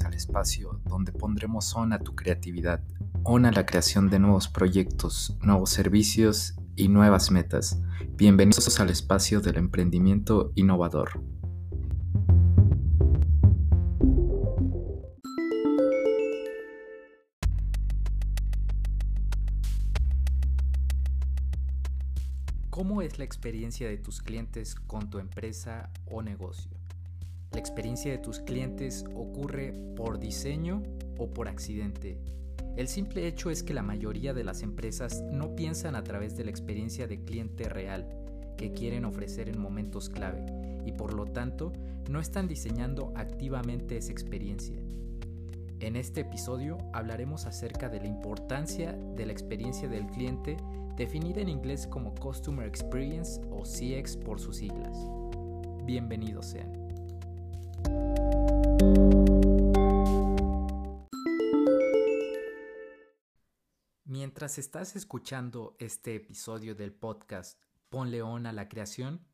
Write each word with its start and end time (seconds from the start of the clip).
al 0.00 0.14
espacio 0.14 0.80
donde 0.86 1.12
pondremos 1.12 1.66
zona 1.66 1.96
a 1.96 1.98
tu 1.98 2.14
creatividad, 2.14 2.82
on 3.24 3.44
a 3.44 3.52
la 3.52 3.66
creación 3.66 4.08
de 4.08 4.18
nuevos 4.18 4.48
proyectos, 4.48 5.36
nuevos 5.42 5.68
servicios 5.68 6.54
y 6.76 6.88
nuevas 6.88 7.30
metas. 7.30 7.78
Bienvenidos 8.16 8.80
al 8.80 8.88
espacio 8.88 9.42
del 9.42 9.58
emprendimiento 9.58 10.52
innovador. 10.54 11.22
¿Cómo 22.70 23.02
es 23.02 23.18
la 23.18 23.24
experiencia 23.24 23.88
de 23.88 23.98
tus 23.98 24.22
clientes 24.22 24.74
con 24.74 25.10
tu 25.10 25.18
empresa 25.18 25.90
o 26.06 26.22
negocio? 26.22 26.81
La 27.52 27.58
experiencia 27.58 28.10
de 28.10 28.18
tus 28.18 28.40
clientes 28.40 29.04
ocurre 29.14 29.74
por 29.94 30.18
diseño 30.18 30.82
o 31.18 31.28
por 31.28 31.48
accidente. 31.48 32.18
El 32.76 32.88
simple 32.88 33.26
hecho 33.26 33.50
es 33.50 33.62
que 33.62 33.74
la 33.74 33.82
mayoría 33.82 34.32
de 34.32 34.44
las 34.44 34.62
empresas 34.62 35.22
no 35.30 35.54
piensan 35.54 35.94
a 35.94 36.02
través 36.02 36.36
de 36.36 36.44
la 36.44 36.50
experiencia 36.50 37.06
de 37.06 37.22
cliente 37.22 37.68
real 37.68 38.08
que 38.56 38.72
quieren 38.72 39.04
ofrecer 39.04 39.50
en 39.50 39.60
momentos 39.60 40.08
clave 40.08 40.46
y 40.86 40.92
por 40.92 41.12
lo 41.12 41.26
tanto 41.26 41.72
no 42.08 42.20
están 42.20 42.48
diseñando 42.48 43.12
activamente 43.16 43.98
esa 43.98 44.12
experiencia. 44.12 44.76
En 45.80 45.96
este 45.96 46.22
episodio 46.22 46.78
hablaremos 46.94 47.44
acerca 47.44 47.90
de 47.90 48.00
la 48.00 48.06
importancia 48.06 48.92
de 48.92 49.26
la 49.26 49.32
experiencia 49.32 49.88
del 49.88 50.06
cliente 50.06 50.56
definida 50.96 51.40
en 51.42 51.50
inglés 51.50 51.86
como 51.86 52.14
Customer 52.14 52.66
Experience 52.66 53.40
o 53.50 53.62
CX 53.62 54.16
por 54.16 54.40
sus 54.40 54.56
siglas. 54.56 54.96
Bienvenidos 55.84 56.46
sean. 56.46 56.81
Mientras 64.04 64.58
estás 64.58 64.96
escuchando 64.96 65.76
este 65.78 66.14
episodio 66.16 66.74
del 66.74 66.92
podcast 66.92 67.58
Pon 67.88 68.10
León 68.10 68.46
a 68.46 68.52
la 68.52 68.68
creación, 68.68 69.24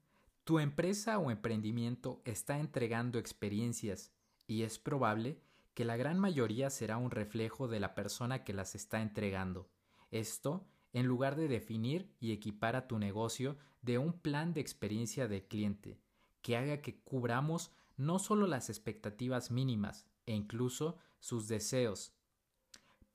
tu 0.45 0.59
empresa 0.59 1.19
o 1.19 1.31
emprendimiento 1.31 2.23
está 2.25 2.59
entregando 2.59 3.19
experiencias 3.19 4.13
y 4.47 4.63
es 4.63 4.79
probable 4.79 5.41
que 5.75 5.85
la 5.85 5.97
gran 5.97 6.19
mayoría 6.19 6.71
será 6.71 6.97
un 6.97 7.11
reflejo 7.11 7.69
de 7.69 7.81
la 7.81 7.95
persona 7.95 8.45
que 8.45 8.53
las 8.53 8.75
está 8.75 9.01
entregando. 9.01 9.71
Esto 10.11 10.67
en 10.93 11.07
lugar 11.07 11.37
de 11.37 11.49
definir 11.49 12.15
y 12.19 12.33
equipar 12.33 12.77
a 12.77 12.89
tu 12.89 12.99
negocio 12.99 13.57
de 13.83 13.99
un 13.99 14.13
plan 14.13 14.55
de 14.55 14.61
experiencia 14.61 15.29
de 15.29 15.47
cliente 15.47 16.01
que 16.43 16.57
haga 16.57 16.83
que 16.83 17.01
cubramos 17.01 17.71
no 17.99 18.19
solo 18.19 18.47
las 18.47 18.71
expectativas 18.71 19.51
mínimas 19.51 20.07
e 20.25 20.33
incluso 20.33 20.97
sus 21.19 21.49
deseos. 21.49 22.15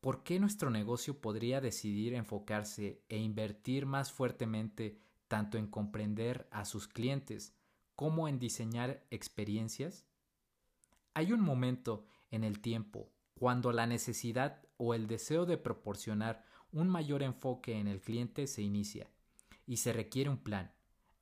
¿Por 0.02 0.24
qué 0.24 0.40
nuestro 0.40 0.70
negocio 0.70 1.22
podría 1.22 1.62
decidir 1.62 2.14
enfocarse 2.14 3.02
e 3.08 3.18
invertir 3.18 3.86
más 3.86 4.12
fuertemente 4.12 5.00
tanto 5.30 5.58
en 5.58 5.68
comprender 5.68 6.48
a 6.52 6.66
sus 6.66 6.88
clientes 6.88 7.56
como 7.96 8.28
en 8.28 8.38
diseñar 8.38 9.06
experiencias? 9.10 10.06
Hay 11.14 11.32
un 11.32 11.40
momento 11.40 12.06
en 12.30 12.44
el 12.44 12.60
tiempo 12.60 13.10
cuando 13.36 13.72
la 13.72 13.88
necesidad 13.88 14.62
o 14.78 14.94
el 14.94 15.08
deseo 15.08 15.46
de 15.46 15.58
proporcionar 15.58 16.46
un 16.74 16.90
mayor 16.90 17.24
enfoque 17.24 17.80
en 17.80 17.88
el 17.88 18.02
cliente 18.02 18.48
se 18.48 18.62
inicia 18.62 19.10
y 19.66 19.78
se 19.78 19.94
requiere 19.94 20.30
un 20.30 20.40
plan. 20.40 20.74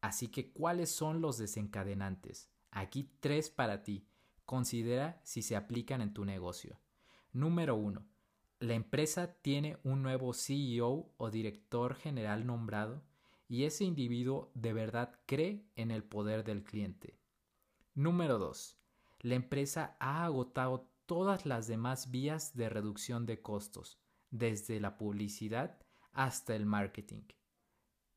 Así 0.02 0.30
que, 0.30 0.52
¿cuáles 0.52 0.90
son 0.90 1.22
los 1.22 1.38
desencadenantes? 1.38 2.50
Aquí 2.72 3.12
tres 3.20 3.50
para 3.50 3.84
ti. 3.84 4.08
Considera 4.46 5.22
si 5.24 5.42
se 5.42 5.56
aplican 5.56 6.02
en 6.02 6.14
tu 6.14 6.26
negocio. 6.26 6.80
Número 7.32 7.76
uno. 7.76 8.08
La 8.60 8.74
empresa 8.74 9.34
tiene 9.42 9.78
un 9.84 10.02
nuevo 10.04 10.34
CEO 10.34 11.14
o 11.18 11.32
director 11.32 11.96
general 11.96 12.46
nombrado 12.46 13.04
y 13.48 13.66
ese 13.66 13.84
individuo 13.84 14.52
de 14.54 14.72
verdad 14.72 15.20
cree 15.26 15.66
en 15.76 15.92
el 15.92 16.04
poder 16.04 16.44
del 16.44 16.64
cliente. 16.64 17.20
Número 17.94 18.40
2. 18.40 18.78
La 19.22 19.36
empresa 19.36 19.98
ha 20.00 20.24
agotado 20.24 20.90
todas 21.06 21.46
las 21.46 21.68
demás 21.68 22.10
vías 22.12 22.56
de 22.56 22.70
reducción 22.70 23.26
de 23.26 23.42
costos, 23.42 24.00
desde 24.30 24.80
la 24.80 24.98
publicidad 24.98 25.78
hasta 26.14 26.56
el 26.56 26.66
marketing. 26.66 27.24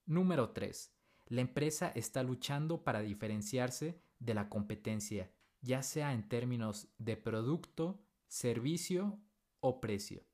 Número 0.07 0.51
3. 0.51 0.95
La 1.27 1.41
empresa 1.41 1.89
está 1.89 2.23
luchando 2.23 2.85
para 2.85 3.01
diferenciarse 3.01 4.04
de 4.19 4.35
la 4.35 4.49
competencia, 4.49 5.31
ya 5.61 5.83
sea 5.83 6.13
en 6.13 6.29
términos 6.29 6.89
de 6.99 7.17
producto, 7.17 8.01
servicio 8.27 9.19
o 9.61 9.81
precio. 9.81 10.25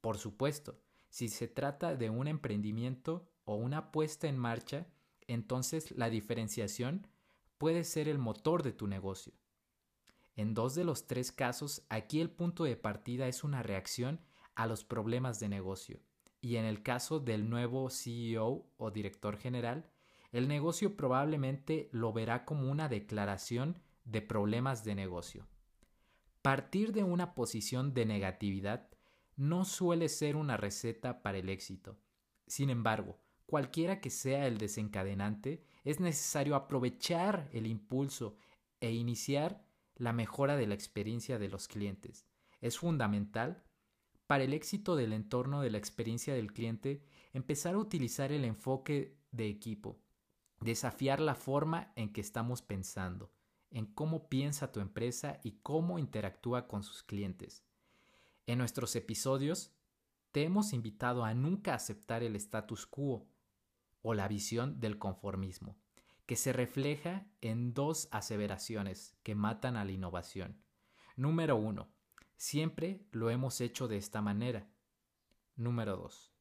Por 0.00 0.18
supuesto, 0.18 0.80
si 1.08 1.28
se 1.28 1.48
trata 1.48 1.96
de 1.96 2.10
un 2.10 2.28
emprendimiento 2.28 3.28
o 3.44 3.56
una 3.56 3.90
puesta 3.90 4.28
en 4.28 4.36
marcha, 4.36 4.86
entonces 5.26 5.90
la 5.92 6.10
diferenciación 6.10 7.06
puede 7.58 7.84
ser 7.84 8.08
el 8.08 8.18
motor 8.18 8.62
de 8.62 8.72
tu 8.72 8.86
negocio. 8.86 9.32
En 10.36 10.52
dos 10.52 10.74
de 10.74 10.84
los 10.84 11.06
tres 11.06 11.32
casos, 11.32 11.82
aquí 11.88 12.20
el 12.20 12.30
punto 12.30 12.64
de 12.64 12.76
partida 12.76 13.26
es 13.26 13.42
una 13.42 13.62
reacción 13.62 14.20
a 14.54 14.66
los 14.66 14.84
problemas 14.84 15.40
de 15.40 15.48
negocio. 15.48 16.00
Y 16.42 16.56
en 16.56 16.66
el 16.66 16.82
caso 16.82 17.18
del 17.18 17.48
nuevo 17.48 17.88
CEO 17.88 18.66
o 18.76 18.90
director 18.90 19.38
general, 19.38 19.90
el 20.36 20.48
negocio 20.48 20.96
probablemente 20.96 21.88
lo 21.92 22.12
verá 22.12 22.44
como 22.44 22.70
una 22.70 22.90
declaración 22.90 23.78
de 24.04 24.20
problemas 24.20 24.84
de 24.84 24.94
negocio. 24.94 25.46
Partir 26.42 26.92
de 26.92 27.02
una 27.02 27.34
posición 27.34 27.94
de 27.94 28.04
negatividad 28.04 28.90
no 29.36 29.64
suele 29.64 30.10
ser 30.10 30.36
una 30.36 30.58
receta 30.58 31.22
para 31.22 31.38
el 31.38 31.48
éxito. 31.48 31.98
Sin 32.46 32.68
embargo, 32.68 33.18
cualquiera 33.46 34.02
que 34.02 34.10
sea 34.10 34.46
el 34.46 34.58
desencadenante, 34.58 35.64
es 35.84 36.00
necesario 36.00 36.54
aprovechar 36.54 37.48
el 37.54 37.66
impulso 37.66 38.36
e 38.80 38.92
iniciar 38.92 39.64
la 39.94 40.12
mejora 40.12 40.56
de 40.56 40.66
la 40.66 40.74
experiencia 40.74 41.38
de 41.38 41.48
los 41.48 41.66
clientes. 41.66 42.26
Es 42.60 42.76
fundamental 42.76 43.64
para 44.26 44.44
el 44.44 44.52
éxito 44.52 44.96
del 44.96 45.14
entorno 45.14 45.62
de 45.62 45.70
la 45.70 45.78
experiencia 45.78 46.34
del 46.34 46.52
cliente 46.52 47.02
empezar 47.32 47.74
a 47.74 47.78
utilizar 47.78 48.32
el 48.32 48.44
enfoque 48.44 49.16
de 49.30 49.48
equipo, 49.48 49.98
desafiar 50.60 51.20
la 51.20 51.34
forma 51.34 51.92
en 51.96 52.12
que 52.12 52.20
estamos 52.20 52.62
pensando, 52.62 53.32
en 53.70 53.86
cómo 53.86 54.28
piensa 54.28 54.72
tu 54.72 54.80
empresa 54.80 55.40
y 55.42 55.58
cómo 55.62 55.98
interactúa 55.98 56.66
con 56.66 56.82
sus 56.82 57.02
clientes. 57.02 57.64
En 58.46 58.58
nuestros 58.58 58.94
episodios 58.96 59.72
te 60.32 60.44
hemos 60.44 60.72
invitado 60.72 61.24
a 61.24 61.34
nunca 61.34 61.74
aceptar 61.74 62.22
el 62.22 62.36
status 62.36 62.86
quo 62.86 63.26
o 64.02 64.14
la 64.14 64.28
visión 64.28 64.80
del 64.80 64.98
conformismo, 64.98 65.76
que 66.26 66.36
se 66.36 66.52
refleja 66.52 67.26
en 67.40 67.74
dos 67.74 68.08
aseveraciones 68.10 69.16
que 69.22 69.34
matan 69.34 69.76
a 69.76 69.84
la 69.84 69.92
innovación. 69.92 70.62
Número 71.16 71.56
uno, 71.56 71.88
siempre 72.36 73.06
lo 73.10 73.30
hemos 73.30 73.60
hecho 73.60 73.88
de 73.88 73.96
esta 73.96 74.20
manera. 74.22 74.68
Número 75.56 75.96
dos, 75.96 76.32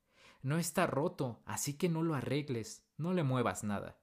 no 0.42 0.58
está 0.58 0.86
roto, 0.86 1.42
así 1.46 1.74
que 1.74 1.90
no 1.90 2.04
lo 2.04 2.14
arregles, 2.14 2.86
no 2.98 3.14
le 3.14 3.24
muevas 3.24 3.64
nada. 3.64 3.98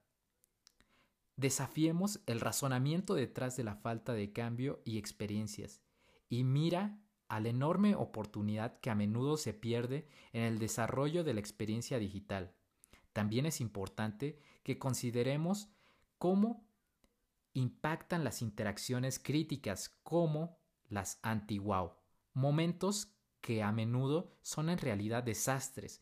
Desafiemos 1.35 2.21
el 2.25 2.39
razonamiento 2.39 3.15
detrás 3.15 3.57
de 3.57 3.63
la 3.63 3.75
falta 3.75 4.13
de 4.13 4.31
cambio 4.31 4.81
y 4.85 4.97
experiencias 4.97 5.81
y 6.29 6.43
mira 6.43 6.99
a 7.27 7.39
la 7.39 7.49
enorme 7.49 7.95
oportunidad 7.95 8.79
que 8.79 8.89
a 8.89 8.95
menudo 8.95 9.37
se 9.37 9.53
pierde 9.53 10.07
en 10.31 10.43
el 10.43 10.59
desarrollo 10.59 11.23
de 11.23 11.33
la 11.33 11.39
experiencia 11.39 11.97
digital. 11.97 12.53
También 13.11 13.45
es 13.45 13.61
importante 13.61 14.39
que 14.63 14.77
consideremos 14.77 15.69
cómo 16.17 16.67
impactan 17.53 18.23
las 18.23 18.41
interacciones 18.41 19.19
críticas 19.19 19.89
como 20.03 20.59
las 20.89 21.19
anti-wow, 21.23 21.93
momentos 22.33 23.15
que 23.41 23.63
a 23.63 23.71
menudo 23.71 24.31
son 24.41 24.69
en 24.69 24.77
realidad 24.77 25.23
desastres, 25.23 26.01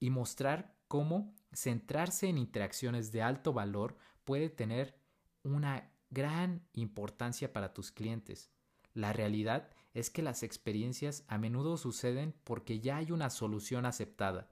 y 0.00 0.10
mostrar 0.10 0.76
cómo 0.86 1.34
centrarse 1.52 2.28
en 2.28 2.38
interacciones 2.38 3.10
de 3.12 3.22
alto 3.22 3.52
valor 3.52 3.96
puede 4.28 4.50
tener 4.50 4.94
una 5.42 5.90
gran 6.10 6.68
importancia 6.74 7.50
para 7.50 7.72
tus 7.72 7.90
clientes. 7.90 8.50
La 8.92 9.14
realidad 9.14 9.70
es 9.94 10.10
que 10.10 10.20
las 10.20 10.42
experiencias 10.42 11.24
a 11.28 11.38
menudo 11.38 11.78
suceden 11.78 12.34
porque 12.44 12.78
ya 12.80 12.98
hay 12.98 13.10
una 13.10 13.30
solución 13.30 13.86
aceptada 13.86 14.50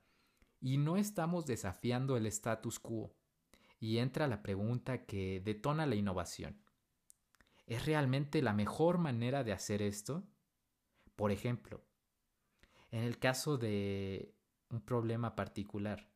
y 0.62 0.78
no 0.78 0.96
estamos 0.96 1.44
desafiando 1.44 2.16
el 2.16 2.24
status 2.24 2.80
quo. 2.80 3.14
Y 3.78 3.98
entra 3.98 4.26
la 4.28 4.42
pregunta 4.42 5.04
que 5.04 5.42
detona 5.44 5.84
la 5.84 5.94
innovación. 5.94 6.58
¿Es 7.66 7.84
realmente 7.84 8.40
la 8.40 8.54
mejor 8.54 8.96
manera 8.96 9.44
de 9.44 9.52
hacer 9.52 9.82
esto? 9.82 10.26
Por 11.16 11.32
ejemplo, 11.32 11.84
en 12.90 13.02
el 13.02 13.18
caso 13.18 13.58
de 13.58 14.34
un 14.70 14.80
problema 14.80 15.36
particular, 15.36 16.08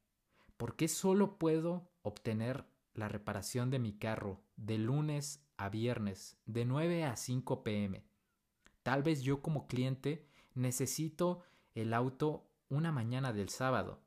¿por 0.56 0.76
qué 0.76 0.88
solo 0.88 1.36
puedo 1.36 1.92
obtener 2.00 2.64
la 2.94 3.08
reparación 3.08 3.70
de 3.70 3.78
mi 3.78 3.92
carro 3.92 4.42
de 4.56 4.78
lunes 4.78 5.42
a 5.56 5.68
viernes 5.68 6.38
de 6.46 6.64
9 6.64 7.04
a 7.04 7.16
5 7.16 7.62
pm. 7.62 8.04
Tal 8.82 9.02
vez 9.02 9.22
yo 9.22 9.42
como 9.42 9.66
cliente 9.66 10.26
necesito 10.54 11.42
el 11.74 11.94
auto 11.94 12.46
una 12.68 12.92
mañana 12.92 13.32
del 13.32 13.48
sábado. 13.48 14.00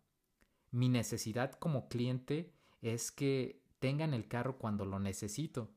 Mi 0.72 0.90
necesidad 0.90 1.52
como 1.52 1.88
cliente 1.88 2.54
es 2.82 3.12
que 3.12 3.62
tengan 3.80 4.14
el 4.14 4.28
carro 4.28 4.58
cuando 4.58 4.86
lo 4.86 5.00
necesito, 5.00 5.72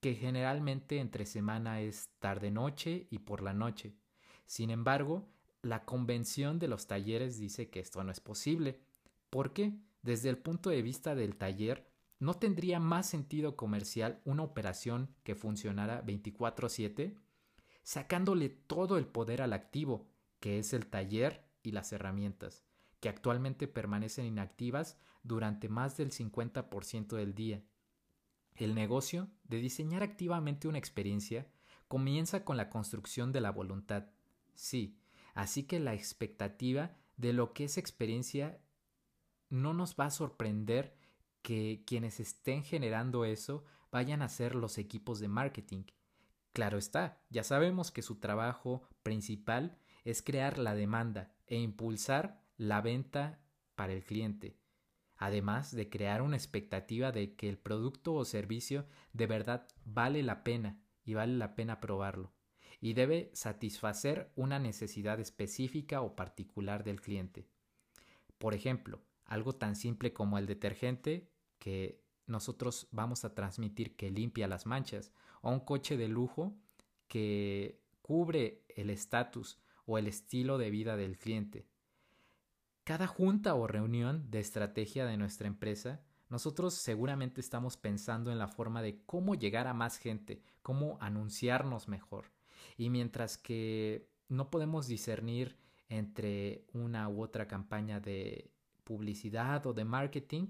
que 0.00 0.14
generalmente 0.14 0.98
entre 0.98 1.26
semana 1.26 1.80
es 1.80 2.08
tarde-noche 2.18 3.06
y 3.10 3.18
por 3.18 3.42
la 3.42 3.52
noche. 3.52 3.94
Sin 4.46 4.70
embargo, 4.70 5.28
la 5.62 5.84
convención 5.84 6.58
de 6.58 6.68
los 6.68 6.86
talleres 6.86 7.38
dice 7.38 7.70
que 7.70 7.80
esto 7.80 8.02
no 8.02 8.10
es 8.10 8.20
posible. 8.20 8.80
¿Por 9.30 9.52
qué? 9.52 9.74
Desde 10.02 10.28
el 10.28 10.38
punto 10.38 10.70
de 10.70 10.82
vista 10.82 11.14
del 11.14 11.36
taller, 11.36 11.91
¿no 12.22 12.34
tendría 12.34 12.78
más 12.78 13.08
sentido 13.08 13.56
comercial 13.56 14.20
una 14.24 14.44
operación 14.44 15.12
que 15.24 15.34
funcionara 15.34 16.02
24/7? 16.02 17.16
Sacándole 17.82 18.48
todo 18.48 18.96
el 18.96 19.08
poder 19.08 19.42
al 19.42 19.52
activo, 19.52 20.08
que 20.38 20.60
es 20.60 20.72
el 20.72 20.86
taller 20.86 21.44
y 21.64 21.72
las 21.72 21.92
herramientas, 21.92 22.62
que 23.00 23.08
actualmente 23.08 23.66
permanecen 23.66 24.24
inactivas 24.24 25.00
durante 25.24 25.68
más 25.68 25.96
del 25.96 26.12
50% 26.12 27.16
del 27.16 27.34
día. 27.34 27.64
El 28.54 28.76
negocio 28.76 29.28
de 29.42 29.56
diseñar 29.56 30.04
activamente 30.04 30.68
una 30.68 30.78
experiencia 30.78 31.48
comienza 31.88 32.44
con 32.44 32.56
la 32.56 32.70
construcción 32.70 33.32
de 33.32 33.40
la 33.40 33.50
voluntad. 33.50 34.10
Sí, 34.54 34.96
así 35.34 35.64
que 35.64 35.80
la 35.80 35.92
expectativa 35.92 36.94
de 37.16 37.32
lo 37.32 37.52
que 37.52 37.64
es 37.64 37.78
experiencia 37.78 38.60
no 39.48 39.74
nos 39.74 39.96
va 39.96 40.04
a 40.04 40.10
sorprender 40.12 41.01
que 41.42 41.82
quienes 41.86 42.20
estén 42.20 42.62
generando 42.62 43.24
eso 43.24 43.64
vayan 43.90 44.22
a 44.22 44.28
ser 44.28 44.54
los 44.54 44.78
equipos 44.78 45.20
de 45.20 45.28
marketing. 45.28 45.84
Claro 46.52 46.78
está, 46.78 47.20
ya 47.30 47.44
sabemos 47.44 47.90
que 47.90 48.02
su 48.02 48.20
trabajo 48.20 48.82
principal 49.02 49.78
es 50.04 50.22
crear 50.22 50.58
la 50.58 50.74
demanda 50.74 51.34
e 51.46 51.56
impulsar 51.56 52.42
la 52.56 52.80
venta 52.80 53.40
para 53.74 53.92
el 53.92 54.04
cliente, 54.04 54.56
además 55.16 55.74
de 55.74 55.88
crear 55.88 56.22
una 56.22 56.36
expectativa 56.36 57.12
de 57.12 57.34
que 57.34 57.48
el 57.48 57.58
producto 57.58 58.14
o 58.14 58.24
servicio 58.24 58.86
de 59.12 59.26
verdad 59.26 59.66
vale 59.84 60.22
la 60.22 60.44
pena 60.44 60.80
y 61.04 61.14
vale 61.14 61.36
la 61.36 61.54
pena 61.54 61.80
probarlo, 61.80 62.32
y 62.80 62.92
debe 62.94 63.30
satisfacer 63.32 64.30
una 64.36 64.58
necesidad 64.58 65.20
específica 65.20 66.02
o 66.02 66.14
particular 66.16 66.84
del 66.84 67.00
cliente. 67.00 67.48
Por 68.38 68.54
ejemplo, 68.54 69.00
algo 69.24 69.54
tan 69.54 69.76
simple 69.76 70.12
como 70.12 70.38
el 70.38 70.46
detergente 70.46 71.31
que 71.62 72.02
nosotros 72.26 72.88
vamos 72.90 73.24
a 73.24 73.36
transmitir 73.36 73.94
que 73.94 74.10
limpia 74.10 74.48
las 74.48 74.66
manchas, 74.66 75.12
o 75.42 75.50
un 75.52 75.60
coche 75.60 75.96
de 75.96 76.08
lujo 76.08 76.56
que 77.06 77.80
cubre 78.00 78.64
el 78.74 78.90
estatus 78.90 79.60
o 79.86 79.96
el 79.96 80.08
estilo 80.08 80.58
de 80.58 80.70
vida 80.70 80.96
del 80.96 81.18
cliente. 81.18 81.68
Cada 82.82 83.06
junta 83.06 83.54
o 83.54 83.68
reunión 83.68 84.28
de 84.28 84.40
estrategia 84.40 85.06
de 85.06 85.16
nuestra 85.16 85.46
empresa, 85.46 86.02
nosotros 86.28 86.74
seguramente 86.74 87.40
estamos 87.40 87.76
pensando 87.76 88.32
en 88.32 88.40
la 88.40 88.48
forma 88.48 88.82
de 88.82 89.00
cómo 89.06 89.36
llegar 89.36 89.68
a 89.68 89.74
más 89.74 89.98
gente, 89.98 90.42
cómo 90.62 90.98
anunciarnos 91.00 91.86
mejor. 91.86 92.32
Y 92.76 92.90
mientras 92.90 93.38
que 93.38 94.08
no 94.28 94.50
podemos 94.50 94.88
discernir 94.88 95.56
entre 95.88 96.64
una 96.72 97.08
u 97.08 97.22
otra 97.22 97.46
campaña 97.46 98.00
de 98.00 98.50
publicidad 98.82 99.64
o 99.64 99.72
de 99.72 99.84
marketing, 99.84 100.48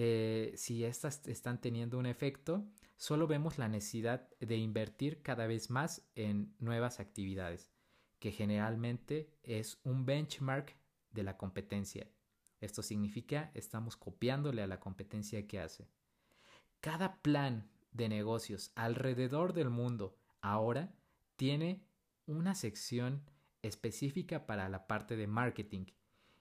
eh, 0.00 0.52
si 0.54 0.84
estas 0.84 1.26
están 1.26 1.60
teniendo 1.60 1.98
un 1.98 2.06
efecto, 2.06 2.64
solo 2.96 3.26
vemos 3.26 3.58
la 3.58 3.66
necesidad 3.66 4.28
de 4.38 4.56
invertir 4.56 5.22
cada 5.22 5.48
vez 5.48 5.70
más 5.70 6.08
en 6.14 6.54
nuevas 6.60 7.00
actividades, 7.00 7.72
que 8.20 8.30
generalmente 8.30 9.28
es 9.42 9.80
un 9.82 10.06
benchmark 10.06 10.76
de 11.10 11.24
la 11.24 11.36
competencia. 11.36 12.08
Esto 12.60 12.84
significa 12.84 13.50
estamos 13.54 13.96
copiándole 13.96 14.62
a 14.62 14.68
la 14.68 14.78
competencia 14.78 15.48
que 15.48 15.58
hace. 15.58 15.88
Cada 16.78 17.20
plan 17.20 17.68
de 17.90 18.08
negocios 18.08 18.70
alrededor 18.76 19.52
del 19.52 19.68
mundo 19.68 20.16
ahora 20.40 20.94
tiene 21.34 21.82
una 22.24 22.54
sección 22.54 23.28
específica 23.62 24.46
para 24.46 24.68
la 24.68 24.86
parte 24.86 25.16
de 25.16 25.26
marketing 25.26 25.86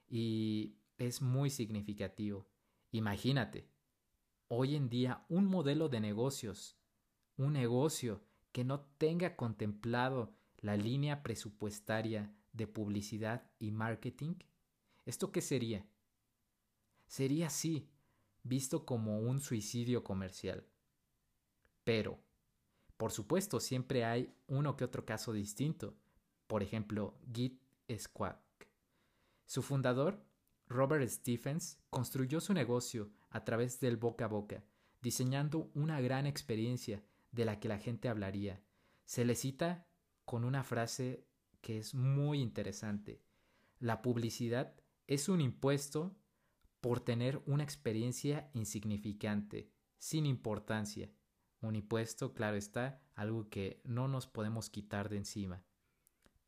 y 0.07 0.75
es 0.99 1.23
muy 1.23 1.49
significativo. 1.49 2.45
Imagínate, 2.91 3.69
hoy 4.47 4.75
en 4.75 4.89
día 4.89 5.25
un 5.29 5.45
modelo 5.45 5.89
de 5.89 5.99
negocios, 5.99 6.77
un 7.35 7.53
negocio 7.53 8.23
que 8.51 8.63
no 8.63 8.81
tenga 8.97 9.35
contemplado 9.35 10.33
la 10.57 10.77
línea 10.77 11.21
presupuestaria 11.21 12.33
de 12.53 12.67
publicidad 12.67 13.51
y 13.59 13.71
marketing, 13.71 14.35
¿esto 15.05 15.31
qué 15.31 15.41
sería? 15.41 15.85
Sería 17.07 17.47
así, 17.47 17.89
visto 18.43 18.85
como 18.85 19.19
un 19.19 19.39
suicidio 19.39 20.03
comercial. 20.03 20.65
Pero, 21.83 22.19
por 22.97 23.11
supuesto, 23.11 23.59
siempre 23.59 24.03
hay 24.03 24.33
uno 24.47 24.75
que 24.75 24.83
otro 24.83 25.05
caso 25.05 25.33
distinto. 25.33 25.95
Por 26.47 26.63
ejemplo, 26.63 27.17
Git 27.33 27.61
Squawk. 27.97 28.39
Su 29.45 29.61
fundador 29.61 30.26
Robert 30.69 31.07
Stephens 31.07 31.79
construyó 31.89 32.41
su 32.41 32.53
negocio 32.53 33.09
a 33.29 33.45
través 33.45 33.79
del 33.79 33.97
boca 33.97 34.25
a 34.25 34.27
boca, 34.27 34.63
diseñando 35.01 35.71
una 35.73 36.01
gran 36.01 36.27
experiencia 36.27 37.03
de 37.31 37.45
la 37.45 37.59
que 37.59 37.69
la 37.69 37.77
gente 37.77 38.09
hablaría. 38.09 38.61
Se 39.05 39.23
le 39.23 39.35
cita 39.35 39.87
con 40.25 40.43
una 40.43 40.63
frase 40.63 41.25
que 41.61 41.77
es 41.77 41.95
muy 41.95 42.41
interesante. 42.41 43.21
La 43.79 44.01
publicidad 44.01 44.73
es 45.07 45.29
un 45.29 45.39
impuesto 45.39 46.15
por 46.81 46.99
tener 46.99 47.41
una 47.45 47.63
experiencia 47.63 48.49
insignificante, 48.53 49.71
sin 49.97 50.25
importancia. 50.25 51.09
Un 51.61 51.75
impuesto, 51.75 52.33
claro 52.33 52.57
está, 52.57 53.01
algo 53.15 53.49
que 53.49 53.81
no 53.83 54.07
nos 54.07 54.27
podemos 54.27 54.69
quitar 54.69 55.09
de 55.09 55.17
encima. 55.17 55.63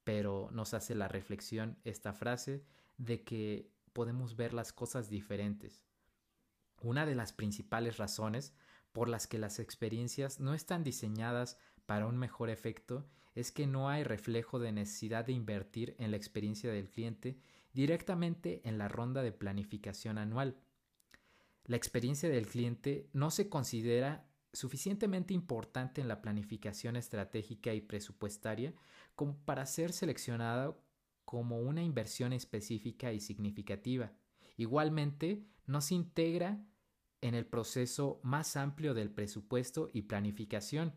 Pero 0.04 0.50
nos 0.52 0.74
hace 0.74 0.94
la 0.94 1.08
reflexión 1.08 1.80
esta 1.84 2.14
frase 2.14 2.66
de 2.98 3.24
que 3.24 3.72
podemos 3.90 4.36
ver 4.36 4.54
las 4.54 4.74
cosas 4.74 5.10
diferentes. 5.10 5.84
Una 6.82 7.06
de 7.06 7.16
las 7.16 7.34
principales 7.34 7.98
razones 7.98 8.54
por 8.92 9.10
las 9.10 9.28
que 9.28 9.38
las 9.38 9.60
experiencias 9.60 10.40
no 10.40 10.54
están 10.54 10.84
diseñadas 10.84 11.58
para 11.86 12.08
un 12.08 12.18
mejor 12.18 12.50
efecto 12.50 13.08
es 13.36 13.52
que 13.52 13.68
no 13.68 13.90
hay 13.90 14.04
reflejo 14.04 14.60
de 14.60 14.72
necesidad 14.72 15.26
de 15.26 15.34
invertir 15.34 15.96
en 16.00 16.12
la 16.12 16.18
experiencia 16.18 16.72
del 16.72 16.90
cliente 16.90 17.38
directamente 17.74 18.62
en 18.68 18.78
la 18.78 18.88
ronda 18.88 19.22
de 19.22 19.32
planificación 19.32 20.18
anual. 20.18 20.58
La 21.66 21.76
experiencia 21.76 22.30
del 22.30 22.48
cliente 22.48 23.10
no 23.14 23.30
se 23.32 23.50
considera 23.50 24.28
suficientemente 24.54 25.34
importante 25.34 26.02
en 26.02 26.08
la 26.08 26.22
planificación 26.22 26.96
estratégica 26.96 27.74
y 27.74 27.82
presupuestaria 27.82 28.74
como 29.16 29.38
para 29.46 29.66
ser 29.66 29.94
seleccionada 29.94 30.76
como 31.30 31.60
una 31.60 31.84
inversión 31.84 32.34
específica 32.34 33.14
y 33.14 33.20
significativa. 33.20 34.12
Igualmente, 34.58 35.46
no 35.68 35.80
se 35.80 35.94
integra 35.94 36.66
en 37.22 37.36
el 37.36 37.46
proceso 37.46 38.20
más 38.24 38.58
amplio 38.58 38.96
del 38.96 39.12
presupuesto 39.12 39.92
y 39.94 40.02
planificación. 40.02 40.92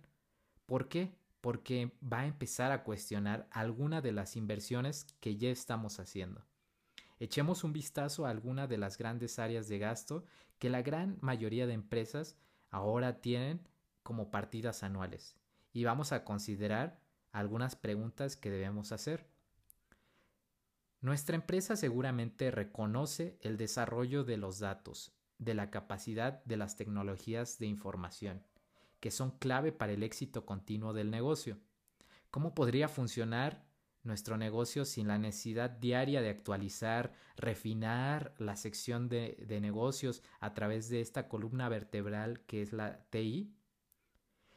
¿Por 0.64 0.88
qué? 0.88 1.12
Porque 1.42 1.92
va 2.02 2.20
a 2.20 2.26
empezar 2.26 2.72
a 2.72 2.82
cuestionar 2.82 3.46
alguna 3.50 4.00
de 4.00 4.12
las 4.12 4.34
inversiones 4.36 5.04
que 5.20 5.36
ya 5.36 5.50
estamos 5.50 6.00
haciendo. 6.00 6.42
Echemos 7.20 7.62
un 7.62 7.74
vistazo 7.74 8.24
a 8.24 8.30
alguna 8.30 8.66
de 8.66 8.78
las 8.78 8.96
grandes 8.96 9.38
áreas 9.38 9.68
de 9.68 9.80
gasto 9.80 10.24
que 10.58 10.70
la 10.70 10.80
gran 10.80 11.18
mayoría 11.20 11.66
de 11.66 11.74
empresas 11.74 12.38
ahora 12.70 13.20
tienen 13.20 13.60
como 14.02 14.30
partidas 14.30 14.82
anuales 14.82 15.36
y 15.74 15.84
vamos 15.84 16.10
a 16.12 16.24
considerar 16.24 16.98
algunas 17.32 17.76
preguntas 17.76 18.34
que 18.34 18.50
debemos 18.50 18.92
hacer. 18.92 19.30
Nuestra 21.02 21.34
empresa 21.34 21.74
seguramente 21.74 22.52
reconoce 22.52 23.36
el 23.40 23.56
desarrollo 23.56 24.22
de 24.22 24.36
los 24.36 24.60
datos, 24.60 25.12
de 25.38 25.52
la 25.52 25.68
capacidad 25.68 26.44
de 26.44 26.56
las 26.56 26.76
tecnologías 26.76 27.58
de 27.58 27.66
información, 27.66 28.44
que 29.00 29.10
son 29.10 29.32
clave 29.38 29.72
para 29.72 29.94
el 29.94 30.04
éxito 30.04 30.46
continuo 30.46 30.92
del 30.92 31.10
negocio. 31.10 31.58
¿Cómo 32.30 32.54
podría 32.54 32.86
funcionar 32.86 33.66
nuestro 34.04 34.36
negocio 34.36 34.84
sin 34.84 35.08
la 35.08 35.18
necesidad 35.18 35.70
diaria 35.70 36.22
de 36.22 36.30
actualizar, 36.30 37.12
refinar 37.36 38.32
la 38.38 38.54
sección 38.54 39.08
de, 39.08 39.58
negocios 39.60 40.22
a 40.38 40.54
través 40.54 40.88
de 40.88 41.00
esta 41.00 41.28
columna 41.28 41.68
vertebral 41.68 42.42
que 42.46 42.62
es 42.62 42.72
la 42.72 43.04
TI? 43.10 43.52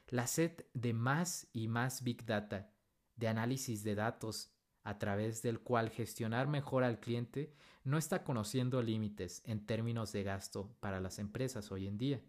La 0.09 0.27
sed 0.27 0.63
de 0.75 0.93
más 0.93 1.47
y 1.53 1.67
más 1.67 2.03
Big 2.03 2.23
Data, 2.23 2.69
de 3.15 3.29
análisis 3.29 3.83
de 3.83 3.95
datos, 3.95 4.54
a 4.85 4.97
través 4.97 5.41
del 5.41 5.59
cual 5.59 5.89
gestionar 5.89 6.47
mejor 6.47 6.85
al 6.85 7.01
cliente 7.01 7.53
no 7.83 7.97
está 7.97 8.23
conociendo 8.23 8.81
límites 8.81 9.41
en 9.43 9.65
términos 9.65 10.13
de 10.13 10.23
gasto 10.23 10.73
para 10.79 11.01
las 11.01 11.19
empresas 11.19 11.69
hoy 11.73 11.87
en 11.87 11.97
día. 11.97 12.21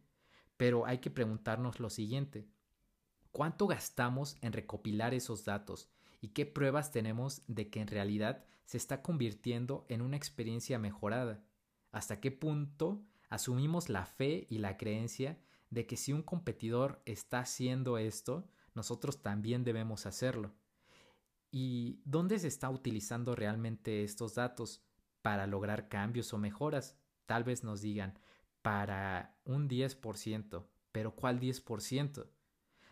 Pero 0.56 0.86
hay 0.86 0.98
que 0.98 1.10
preguntarnos 1.10 1.78
lo 1.78 1.90
siguiente. 1.90 2.48
¿Cuánto 3.30 3.68
gastamos 3.68 4.36
en 4.40 4.52
recopilar 4.52 5.14
esos 5.14 5.44
datos 5.44 5.90
¿Y 6.20 6.28
qué 6.28 6.46
pruebas 6.46 6.90
tenemos 6.90 7.42
de 7.46 7.70
que 7.70 7.80
en 7.80 7.88
realidad 7.88 8.44
se 8.64 8.78
está 8.78 9.02
convirtiendo 9.02 9.86
en 9.88 10.02
una 10.02 10.16
experiencia 10.16 10.78
mejorada? 10.78 11.44
¿Hasta 11.92 12.20
qué 12.20 12.30
punto 12.30 13.04
asumimos 13.28 13.88
la 13.88 14.06
fe 14.06 14.46
y 14.50 14.58
la 14.58 14.76
creencia 14.76 15.38
de 15.70 15.86
que 15.86 15.96
si 15.96 16.12
un 16.12 16.22
competidor 16.22 17.02
está 17.04 17.40
haciendo 17.40 17.98
esto, 17.98 18.48
nosotros 18.74 19.22
también 19.22 19.64
debemos 19.64 20.06
hacerlo? 20.06 20.52
¿Y 21.50 22.00
dónde 22.04 22.38
se 22.38 22.48
está 22.48 22.70
utilizando 22.70 23.34
realmente 23.34 24.04
estos 24.04 24.34
datos 24.34 24.82
para 25.22 25.46
lograr 25.46 25.88
cambios 25.88 26.32
o 26.32 26.38
mejoras? 26.38 26.96
Tal 27.26 27.44
vez 27.44 27.64
nos 27.64 27.80
digan, 27.80 28.18
para 28.62 29.38
un 29.44 29.68
10%, 29.68 30.66
pero 30.92 31.14
¿cuál 31.14 31.38
10%? 31.40 32.26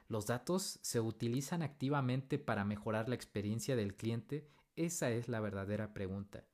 ¿Los 0.09 0.27
datos 0.27 0.79
se 0.83 1.01
utilizan 1.01 1.63
activamente 1.63 2.39
para 2.39 2.65
mejorar 2.65 3.09
la 3.09 3.15
experiencia 3.15 3.75
del 3.75 3.97
cliente? 3.97 4.49
Esa 4.77 5.11
es 5.11 5.29
la 5.29 5.41
verdadera 5.41 5.93
pregunta. 5.93 6.45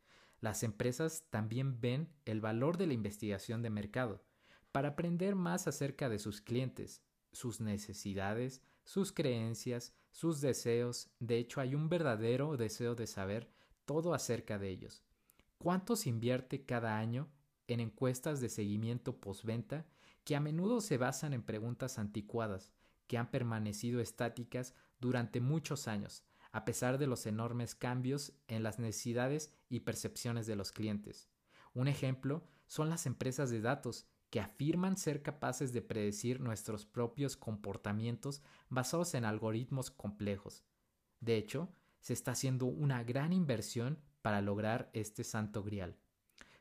Las 0.40 0.62
empresas 0.62 1.24
también 1.30 1.80
ven 1.80 2.08
el 2.24 2.40
valor 2.40 2.78
de 2.78 2.86
la 2.86 2.94
investigación 2.94 3.62
de 3.62 3.70
mercado 3.70 4.24
para 4.72 4.90
aprender 4.90 5.34
más 5.34 5.66
acerca 5.66 6.08
de 6.08 6.18
sus 6.18 6.40
clientes, 6.40 7.02
sus 7.32 7.60
necesidades, 7.60 8.62
sus 8.84 9.12
creencias, 9.12 9.92
sus 10.10 10.40
deseos. 10.40 11.10
De 11.18 11.38
hecho, 11.38 11.60
hay 11.60 11.74
un 11.74 11.88
verdadero 11.88 12.56
deseo 12.56 12.94
de 12.94 13.06
saber 13.06 13.50
todo 13.84 14.14
acerca 14.14 14.58
de 14.58 14.68
ellos. 14.68 15.02
¿Cuánto 15.58 15.96
se 15.96 16.08
invierte 16.08 16.64
cada 16.64 16.98
año 16.98 17.28
en 17.66 17.80
encuestas 17.80 18.40
de 18.40 18.48
seguimiento 18.48 19.20
postventa 19.20 19.86
que 20.24 20.36
a 20.36 20.40
menudo 20.40 20.80
se 20.80 20.96
basan 20.96 21.32
en 21.32 21.42
preguntas 21.42 21.98
anticuadas 21.98 22.72
que 23.06 23.18
han 23.18 23.30
permanecido 23.30 24.00
estáticas 24.00 24.74
durante 25.00 25.40
muchos 25.40 25.88
años, 25.88 26.24
a 26.52 26.64
pesar 26.64 26.98
de 26.98 27.06
los 27.06 27.26
enormes 27.26 27.74
cambios 27.74 28.32
en 28.48 28.62
las 28.62 28.78
necesidades 28.78 29.52
y 29.68 29.80
percepciones 29.80 30.46
de 30.46 30.56
los 30.56 30.72
clientes. 30.72 31.28
Un 31.74 31.88
ejemplo 31.88 32.44
son 32.66 32.88
las 32.88 33.06
empresas 33.06 33.50
de 33.50 33.60
datos 33.60 34.06
que 34.30 34.40
afirman 34.40 34.96
ser 34.96 35.22
capaces 35.22 35.72
de 35.72 35.82
predecir 35.82 36.40
nuestros 36.40 36.86
propios 36.86 37.36
comportamientos 37.36 38.42
basados 38.68 39.14
en 39.14 39.24
algoritmos 39.24 39.90
complejos. 39.90 40.64
De 41.20 41.36
hecho, 41.36 41.68
se 42.00 42.12
está 42.12 42.32
haciendo 42.32 42.66
una 42.66 43.02
gran 43.02 43.32
inversión 43.32 43.98
para 44.22 44.40
lograr 44.40 44.90
este 44.92 45.24
santo 45.24 45.62
grial. 45.62 45.96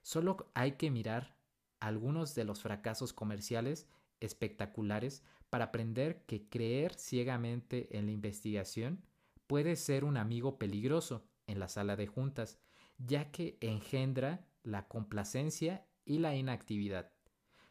Solo 0.01 0.49
hay 0.53 0.73
que 0.73 0.91
mirar 0.91 1.38
algunos 1.79 2.35
de 2.35 2.43
los 2.43 2.61
fracasos 2.61 3.13
comerciales 3.13 3.88
espectaculares 4.19 5.23
para 5.49 5.65
aprender 5.65 6.25
que 6.25 6.49
creer 6.49 6.93
ciegamente 6.95 7.97
en 7.97 8.05
la 8.05 8.11
investigación 8.11 9.03
puede 9.47 9.75
ser 9.75 10.03
un 10.03 10.17
amigo 10.17 10.59
peligroso 10.59 11.25
en 11.47 11.59
la 11.59 11.67
sala 11.67 11.95
de 11.95 12.07
juntas, 12.07 12.59
ya 12.97 13.31
que 13.31 13.57
engendra 13.61 14.45
la 14.63 14.88
complacencia 14.88 15.85
y 16.05 16.19
la 16.19 16.35
inactividad. 16.35 17.11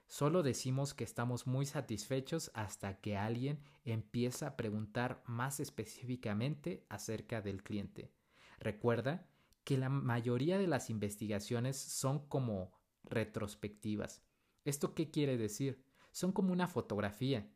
Solo 0.09 0.43
decimos 0.43 0.95
que 0.95 1.05
estamos 1.05 1.47
muy 1.47 1.67
satisfechos 1.67 2.51
hasta 2.55 2.99
que 2.99 3.19
alguien 3.19 3.61
empieza 3.85 4.47
a 4.49 4.57
preguntar 4.57 5.23
más 5.27 5.61
específicamente 5.61 6.87
acerca 6.89 7.43
del 7.43 7.63
cliente. 7.63 8.11
Recuerda 8.59 9.29
que 9.65 9.77
la 9.77 9.91
mayoría 9.91 10.57
de 10.59 10.67
las 10.67 10.89
investigaciones 10.89 11.77
son 11.77 12.27
como 12.27 12.73
retrospectivas. 13.05 14.23
¿Esto 14.65 14.95
qué 14.95 15.11
quiere 15.11 15.37
decir? 15.37 15.85
Son 16.11 16.33
como 16.33 16.55
una 16.55 16.69
fotografía 16.69 17.47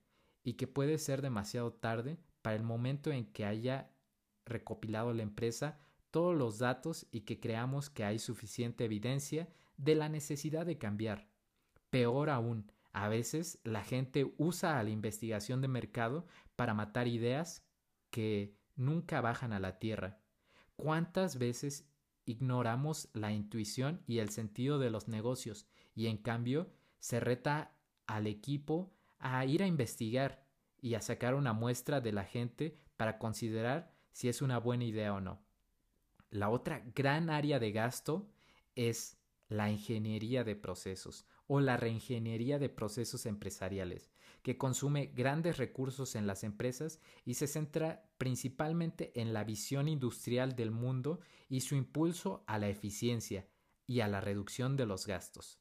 y 0.44 0.52
que 0.54 0.66
puede 0.66 0.98
ser 0.98 1.22
demasiado 1.22 1.72
tarde 1.72 2.18
para 2.42 2.56
el 2.56 2.64
momento 2.64 3.10
en 3.10 3.32
que 3.32 3.46
haya 3.46 3.90
recopilado 4.44 5.14
la 5.14 5.22
empresa 5.22 5.80
todos 6.10 6.36
los 6.36 6.58
datos 6.58 7.06
y 7.10 7.22
que 7.22 7.40
creamos 7.40 7.88
que 7.88 8.04
hay 8.04 8.18
suficiente 8.18 8.84
evidencia 8.84 9.48
de 9.78 9.94
la 9.94 10.10
necesidad 10.10 10.66
de 10.66 10.76
cambiar. 10.76 11.31
Peor 11.92 12.30
aún, 12.30 12.72
a 12.94 13.08
veces 13.08 13.60
la 13.64 13.84
gente 13.84 14.32
usa 14.38 14.82
la 14.82 14.88
investigación 14.88 15.60
de 15.60 15.68
mercado 15.68 16.26
para 16.56 16.72
matar 16.72 17.06
ideas 17.06 17.66
que 18.08 18.56
nunca 18.76 19.20
bajan 19.20 19.52
a 19.52 19.60
la 19.60 19.78
tierra. 19.78 20.18
¿Cuántas 20.76 21.36
veces 21.36 21.86
ignoramos 22.24 23.10
la 23.12 23.30
intuición 23.30 24.00
y 24.06 24.20
el 24.20 24.30
sentido 24.30 24.78
de 24.78 24.88
los 24.88 25.06
negocios 25.06 25.66
y 25.94 26.06
en 26.06 26.16
cambio 26.16 26.72
se 26.98 27.20
reta 27.20 27.76
al 28.06 28.26
equipo 28.26 28.90
a 29.18 29.44
ir 29.44 29.62
a 29.62 29.66
investigar 29.66 30.46
y 30.80 30.94
a 30.94 31.02
sacar 31.02 31.34
una 31.34 31.52
muestra 31.52 32.00
de 32.00 32.12
la 32.12 32.24
gente 32.24 32.74
para 32.96 33.18
considerar 33.18 33.92
si 34.12 34.30
es 34.30 34.40
una 34.40 34.56
buena 34.56 34.84
idea 34.84 35.12
o 35.12 35.20
no. 35.20 35.42
La 36.30 36.48
otra 36.48 36.82
gran 36.94 37.28
área 37.28 37.58
de 37.58 37.70
gasto 37.70 38.30
es 38.76 39.18
la 39.50 39.70
ingeniería 39.70 40.42
de 40.42 40.56
procesos 40.56 41.26
o 41.54 41.60
la 41.60 41.76
reingeniería 41.76 42.58
de 42.58 42.70
procesos 42.70 43.26
empresariales, 43.26 44.10
que 44.42 44.56
consume 44.56 45.08
grandes 45.14 45.58
recursos 45.58 46.14
en 46.14 46.26
las 46.26 46.44
empresas 46.44 46.98
y 47.26 47.34
se 47.34 47.46
centra 47.46 48.08
principalmente 48.16 49.12
en 49.20 49.34
la 49.34 49.44
visión 49.44 49.86
industrial 49.86 50.56
del 50.56 50.70
mundo 50.70 51.20
y 51.50 51.60
su 51.60 51.74
impulso 51.74 52.42
a 52.46 52.58
la 52.58 52.70
eficiencia 52.70 53.46
y 53.86 54.00
a 54.00 54.08
la 54.08 54.22
reducción 54.22 54.78
de 54.78 54.86
los 54.86 55.06
gastos. 55.06 55.60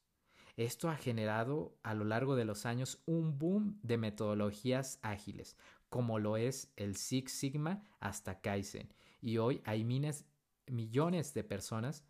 Esto 0.55 0.89
ha 0.89 0.95
generado 0.95 1.77
a 1.83 1.93
lo 1.93 2.05
largo 2.05 2.38
de 2.38 2.45
los 2.45 2.65
años 2.65 3.01
un 3.05 3.38
boom 3.38 3.77
de 3.83 3.98
metodologías 3.98 4.98
ágiles, 5.01 5.57
como 5.89 6.19
lo 6.19 6.38
es 6.38 6.71
el 6.77 6.95
Six 6.95 7.33
Sigma 7.33 7.83
hasta 8.00 8.39
Kaizen, 8.39 8.93
y 9.19 9.39
hoy 9.39 9.62
hay 9.65 9.83
millones 9.83 11.33
de 11.33 11.43
personas 11.43 12.05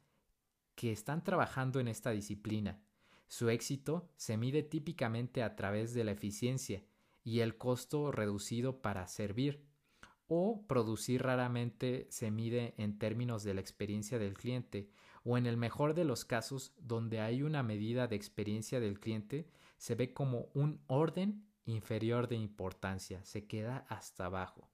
que 0.76 0.92
están 0.92 1.24
trabajando 1.24 1.80
en 1.80 1.88
esta 1.88 2.12
disciplina. 2.12 2.80
Su 3.32 3.50
éxito 3.50 4.10
se 4.18 4.36
mide 4.36 4.62
típicamente 4.62 5.42
a 5.42 5.56
través 5.56 5.94
de 5.94 6.04
la 6.04 6.12
eficiencia 6.12 6.84
y 7.24 7.40
el 7.40 7.58
costo 7.58 8.12
reducido 8.12 8.82
para 8.82 9.08
servir, 9.08 9.66
o 10.28 10.68
producir 10.68 11.24
raramente 11.24 12.08
se 12.10 12.30
mide 12.30 12.74
en 12.76 13.00
términos 13.00 13.46
de 13.46 13.54
la 13.54 13.62
experiencia 13.62 14.20
del 14.20 14.34
cliente, 14.34 14.90
o 15.24 15.38
en 15.38 15.46
el 15.46 15.56
mejor 15.56 15.94
de 15.94 16.04
los 16.04 16.26
casos 16.26 16.74
donde 16.78 17.22
hay 17.22 17.42
una 17.42 17.64
medida 17.64 18.06
de 18.10 18.18
experiencia 18.18 18.82
del 18.82 19.00
cliente, 19.00 19.48
se 19.78 19.96
ve 19.96 20.14
como 20.14 20.50
un 20.54 20.82
orden 20.88 21.46
inferior 21.64 22.28
de 22.28 22.36
importancia, 22.36 23.24
se 23.24 23.48
queda 23.48 23.86
hasta 23.88 24.26
abajo. 24.26 24.70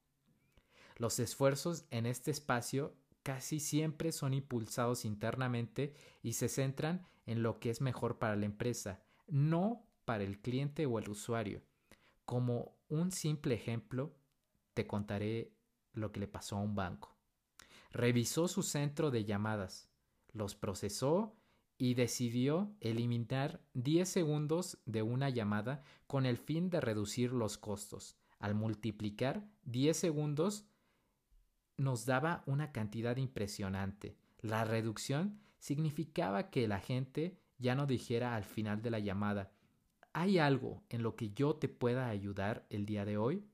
Los 0.96 1.20
esfuerzos 1.20 1.84
en 1.90 2.06
este 2.06 2.32
espacio 2.32 2.96
casi 3.28 3.60
siempre 3.60 4.10
son 4.10 4.32
impulsados 4.32 5.04
internamente 5.04 5.92
y 6.22 6.32
se 6.32 6.48
centran 6.48 7.06
en 7.26 7.42
lo 7.42 7.60
que 7.60 7.68
es 7.68 7.82
mejor 7.82 8.18
para 8.18 8.36
la 8.36 8.46
empresa, 8.46 9.02
no 9.26 9.86
para 10.06 10.24
el 10.24 10.40
cliente 10.40 10.86
o 10.86 10.98
el 10.98 11.10
usuario. 11.10 11.60
Como 12.24 12.78
un 12.88 13.12
simple 13.12 13.54
ejemplo, 13.54 14.16
te 14.72 14.86
contaré 14.86 15.52
lo 15.92 16.10
que 16.10 16.20
le 16.20 16.26
pasó 16.26 16.56
a 16.56 16.60
un 16.60 16.74
banco. 16.74 17.18
Revisó 17.90 18.48
su 18.48 18.62
centro 18.62 19.10
de 19.10 19.26
llamadas, 19.26 19.90
los 20.32 20.54
procesó 20.54 21.36
y 21.76 21.92
decidió 21.92 22.74
eliminar 22.80 23.60
10 23.74 24.08
segundos 24.08 24.78
de 24.86 25.02
una 25.02 25.28
llamada 25.28 25.84
con 26.06 26.24
el 26.24 26.38
fin 26.38 26.70
de 26.70 26.80
reducir 26.80 27.32
los 27.32 27.58
costos. 27.58 28.16
Al 28.38 28.54
multiplicar 28.54 29.46
10 29.64 29.94
segundos 29.94 30.64
nos 31.78 32.04
daba 32.04 32.42
una 32.44 32.70
cantidad 32.72 33.16
impresionante. 33.16 34.16
La 34.40 34.64
reducción 34.64 35.40
significaba 35.58 36.50
que 36.50 36.68
la 36.68 36.80
gente 36.80 37.40
ya 37.56 37.74
no 37.74 37.86
dijera 37.86 38.36
al 38.36 38.44
final 38.44 38.82
de 38.82 38.90
la 38.90 38.98
llamada 38.98 39.50
¿Hay 40.12 40.38
algo 40.38 40.82
en 40.88 41.02
lo 41.02 41.14
que 41.14 41.30
yo 41.30 41.54
te 41.56 41.68
pueda 41.68 42.08
ayudar 42.08 42.66
el 42.70 42.86
día 42.86 43.04
de 43.04 43.16
hoy? 43.18 43.44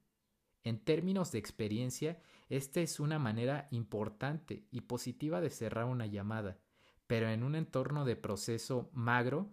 En 0.62 0.78
términos 0.78 1.30
de 1.30 1.38
experiencia, 1.38 2.18
esta 2.48 2.80
es 2.80 3.00
una 3.00 3.18
manera 3.18 3.68
importante 3.70 4.64
y 4.70 4.80
positiva 4.80 5.42
de 5.42 5.50
cerrar 5.50 5.84
una 5.84 6.06
llamada, 6.06 6.58
pero 7.06 7.28
en 7.28 7.42
un 7.42 7.54
entorno 7.54 8.06
de 8.06 8.16
proceso 8.16 8.88
magro, 8.94 9.52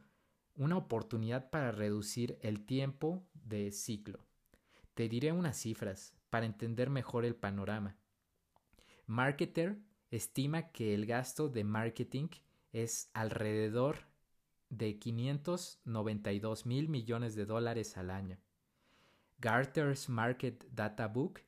una 0.56 0.78
oportunidad 0.78 1.50
para 1.50 1.72
reducir 1.72 2.38
el 2.42 2.66
tiempo 2.66 3.28
de 3.34 3.72
ciclo. 3.72 4.26
Te 4.94 5.10
diré 5.10 5.34
unas 5.34 5.58
cifras 5.58 6.14
para 6.30 6.46
entender 6.46 6.90
mejor 6.90 7.26
el 7.26 7.36
panorama. 7.36 7.98
Marketer 9.12 9.78
estima 10.10 10.72
que 10.72 10.94
el 10.94 11.06
gasto 11.06 11.50
de 11.50 11.66
marketing 11.66 12.30
es 12.72 13.10
alrededor 13.14 14.06
de 14.70 15.00
592 15.00 16.66
mil 16.66 16.88
millones 16.88 17.36
de 17.36 17.44
dólares 17.44 17.98
al 17.98 18.10
año. 18.10 18.38
Gartner's 19.38 20.08
Market 20.08 20.64
Data 20.72 21.10
Book 21.10 21.42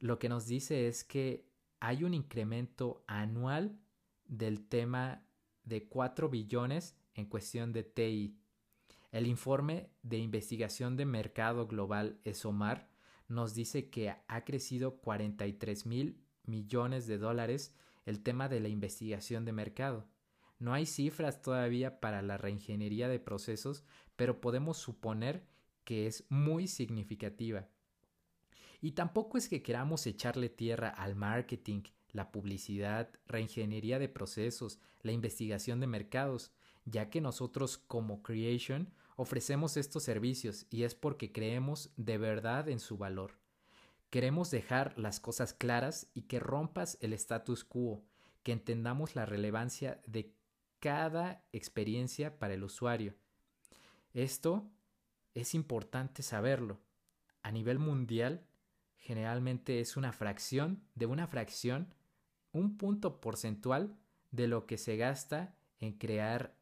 lo 0.00 0.18
que 0.18 0.28
nos 0.28 0.48
dice 0.48 0.88
es 0.88 1.04
que 1.04 1.46
hay 1.78 2.02
un 2.02 2.14
incremento 2.14 3.04
anual 3.06 3.78
del 4.26 4.66
tema 4.66 5.24
de 5.62 5.86
4 5.86 6.28
billones 6.28 6.96
en 7.14 7.26
cuestión 7.26 7.72
de 7.72 7.84
TI. 7.84 8.36
El 9.12 9.28
informe 9.28 9.88
de 10.02 10.18
investigación 10.18 10.96
de 10.96 11.04
mercado 11.04 11.68
global 11.68 12.18
ESOMAR 12.24 12.88
nos 13.28 13.54
dice 13.54 13.88
que 13.88 14.16
ha 14.26 14.44
crecido 14.44 14.96
43 14.96 15.86
mil 15.86 16.24
millones 16.46 17.06
de 17.06 17.18
dólares 17.18 17.74
el 18.06 18.22
tema 18.22 18.48
de 18.48 18.60
la 18.60 18.68
investigación 18.68 19.44
de 19.44 19.52
mercado. 19.52 20.06
No 20.58 20.72
hay 20.72 20.86
cifras 20.86 21.42
todavía 21.42 22.00
para 22.00 22.22
la 22.22 22.36
reingeniería 22.36 23.08
de 23.08 23.18
procesos, 23.18 23.84
pero 24.16 24.40
podemos 24.40 24.78
suponer 24.78 25.46
que 25.84 26.06
es 26.06 26.24
muy 26.28 26.66
significativa. 26.66 27.68
Y 28.80 28.92
tampoco 28.92 29.38
es 29.38 29.48
que 29.48 29.62
queramos 29.62 30.06
echarle 30.06 30.48
tierra 30.48 30.88
al 30.88 31.16
marketing, 31.16 31.82
la 32.12 32.30
publicidad, 32.30 33.10
reingeniería 33.26 33.98
de 33.98 34.08
procesos, 34.08 34.78
la 35.02 35.12
investigación 35.12 35.80
de 35.80 35.86
mercados, 35.86 36.52
ya 36.84 37.10
que 37.10 37.20
nosotros 37.20 37.78
como 37.78 38.22
Creation 38.22 38.92
ofrecemos 39.16 39.76
estos 39.76 40.02
servicios 40.02 40.66
y 40.70 40.82
es 40.82 40.94
porque 40.94 41.32
creemos 41.32 41.92
de 41.96 42.18
verdad 42.18 42.68
en 42.68 42.78
su 42.78 42.96
valor. 42.96 43.32
Queremos 44.14 44.52
dejar 44.52 44.96
las 44.96 45.18
cosas 45.18 45.54
claras 45.54 46.08
y 46.14 46.28
que 46.28 46.38
rompas 46.38 46.98
el 47.00 47.12
status 47.14 47.64
quo, 47.64 48.04
que 48.44 48.52
entendamos 48.52 49.16
la 49.16 49.26
relevancia 49.26 50.00
de 50.06 50.32
cada 50.78 51.44
experiencia 51.50 52.38
para 52.38 52.54
el 52.54 52.62
usuario. 52.62 53.16
Esto 54.12 54.70
es 55.34 55.56
importante 55.56 56.22
saberlo. 56.22 56.78
A 57.42 57.50
nivel 57.50 57.80
mundial, 57.80 58.46
generalmente 58.98 59.80
es 59.80 59.96
una 59.96 60.12
fracción 60.12 60.84
de 60.94 61.06
una 61.06 61.26
fracción, 61.26 61.92
un 62.52 62.78
punto 62.78 63.20
porcentual 63.20 63.98
de 64.30 64.46
lo 64.46 64.64
que 64.64 64.78
se 64.78 64.96
gasta 64.96 65.56
en 65.80 65.98
crear 65.98 66.56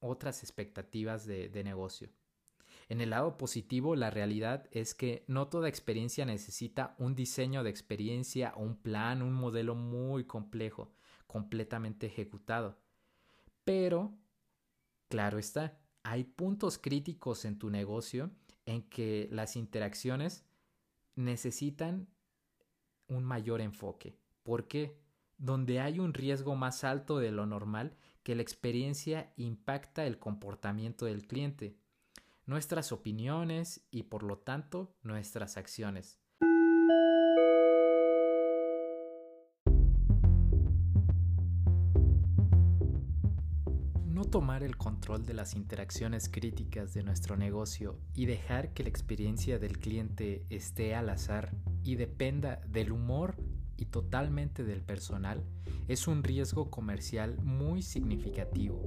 otras 0.00 0.42
expectativas 0.42 1.24
de, 1.24 1.64
negocio. 1.64 2.10
En 2.92 3.00
el 3.00 3.08
lado 3.08 3.38
positivo, 3.38 3.96
la 3.96 4.10
realidad 4.10 4.68
es 4.70 4.94
que 4.94 5.24
no 5.26 5.48
toda 5.48 5.70
experiencia 5.70 6.26
necesita 6.26 6.94
un 6.98 7.14
diseño 7.14 7.64
de 7.64 7.70
experiencia, 7.70 8.52
un 8.54 8.76
plan, 8.76 9.22
un 9.22 9.32
modelo 9.32 9.74
muy 9.74 10.24
complejo, 10.24 10.92
completamente 11.26 12.06
ejecutado. 12.06 12.78
Pero, 13.64 14.12
claro 15.08 15.38
está, 15.38 15.80
hay 16.02 16.24
puntos 16.24 16.76
críticos 16.76 17.46
en 17.46 17.58
tu 17.58 17.70
negocio 17.70 18.30
en 18.66 18.82
que 18.82 19.26
las 19.32 19.56
interacciones 19.56 20.44
necesitan 21.14 22.08
un 23.08 23.24
mayor 23.24 23.62
enfoque. 23.62 24.18
¿Por 24.42 24.68
qué? 24.68 25.00
Donde 25.38 25.80
hay 25.80 25.98
un 25.98 26.12
riesgo 26.12 26.56
más 26.56 26.84
alto 26.84 27.20
de 27.20 27.32
lo 27.32 27.46
normal 27.46 27.96
que 28.22 28.34
la 28.34 28.42
experiencia 28.42 29.32
impacta 29.36 30.04
el 30.04 30.18
comportamiento 30.18 31.06
del 31.06 31.26
cliente 31.26 31.80
nuestras 32.46 32.92
opiniones 32.92 33.86
y 33.90 34.04
por 34.04 34.22
lo 34.22 34.38
tanto 34.38 34.94
nuestras 35.02 35.56
acciones. 35.56 36.18
No 44.06 44.24
tomar 44.24 44.62
el 44.62 44.76
control 44.76 45.24
de 45.24 45.34
las 45.34 45.54
interacciones 45.54 46.28
críticas 46.28 46.94
de 46.94 47.02
nuestro 47.02 47.36
negocio 47.36 47.98
y 48.14 48.26
dejar 48.26 48.72
que 48.72 48.82
la 48.82 48.88
experiencia 48.88 49.58
del 49.58 49.78
cliente 49.78 50.44
esté 50.50 50.94
al 50.94 51.10
azar 51.10 51.54
y 51.82 51.96
dependa 51.96 52.60
del 52.68 52.92
humor 52.92 53.36
y 53.76 53.86
totalmente 53.86 54.64
del 54.64 54.82
personal 54.82 55.44
es 55.88 56.06
un 56.06 56.22
riesgo 56.22 56.70
comercial 56.70 57.36
muy 57.42 57.82
significativo. 57.82 58.80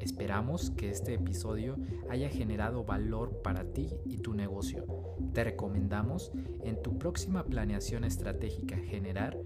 Esperamos 0.00 0.70
que 0.70 0.90
este 0.90 1.14
episodio 1.14 1.76
haya 2.08 2.28
generado 2.28 2.84
valor 2.84 3.42
para 3.42 3.64
ti 3.64 3.90
y 4.04 4.18
tu 4.18 4.34
negocio. 4.34 4.86
Te 5.32 5.44
recomendamos 5.44 6.32
en 6.62 6.80
tu 6.82 6.98
próxima 6.98 7.44
planeación 7.44 8.04
estratégica 8.04 8.76
generar 8.76 9.36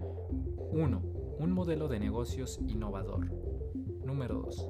1. 0.71 1.01
Un 1.39 1.51
modelo 1.51 1.87
de 1.87 1.99
negocios 1.99 2.59
innovador. 2.67 3.31
Número 4.05 4.35
2. 4.35 4.69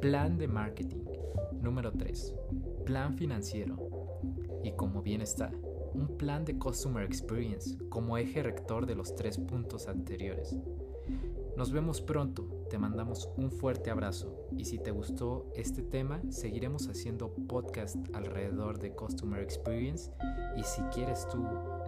Plan 0.00 0.38
de 0.38 0.48
marketing. 0.48 1.04
Número 1.60 1.92
3. 1.92 2.34
Plan 2.84 3.14
financiero. 3.14 3.76
Y 4.64 4.72
como 4.72 5.02
bien 5.02 5.20
está, 5.20 5.52
un 5.94 6.16
plan 6.16 6.44
de 6.44 6.58
Customer 6.58 7.04
Experience 7.04 7.76
como 7.88 8.16
eje 8.16 8.42
rector 8.42 8.86
de 8.86 8.94
los 8.94 9.14
tres 9.14 9.38
puntos 9.38 9.88
anteriores. 9.88 10.56
Nos 11.56 11.72
vemos 11.72 12.00
pronto, 12.00 12.66
te 12.70 12.78
mandamos 12.78 13.28
un 13.36 13.50
fuerte 13.50 13.90
abrazo 13.90 14.48
y 14.56 14.64
si 14.64 14.78
te 14.78 14.90
gustó 14.90 15.50
este 15.54 15.82
tema, 15.82 16.20
seguiremos 16.30 16.88
haciendo 16.88 17.34
podcast 17.48 17.96
alrededor 18.14 18.78
de 18.78 18.94
Customer 18.94 19.42
Experience 19.42 20.10
y 20.56 20.62
si 20.62 20.80
quieres 20.92 21.26
tú 21.28 21.46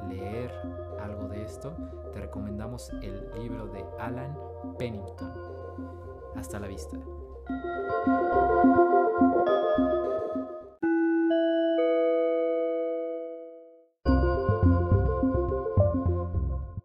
leer 0.09 0.53
algo 1.01 1.29
de 1.29 1.45
esto, 1.45 1.75
te 2.13 2.21
recomendamos 2.21 2.91
el 3.03 3.31
libro 3.41 3.67
de 3.69 3.85
Alan 3.99 4.37
Pennington. 4.79 5.33
Hasta 6.35 6.59
la 6.59 6.69
vista. 6.69 6.99